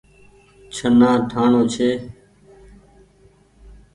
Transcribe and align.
ڇهنآ 0.73 1.09
ٺآڻو 1.29 1.61
ڇي۔ 1.73 1.89